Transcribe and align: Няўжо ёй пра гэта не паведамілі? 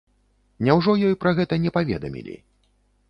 Няўжо 0.67 0.95
ёй 1.09 1.13
пра 1.25 1.35
гэта 1.41 1.61
не 1.67 1.73
паведамілі? 1.77 2.35